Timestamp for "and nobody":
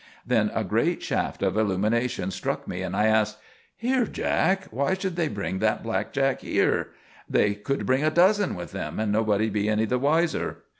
8.99-9.47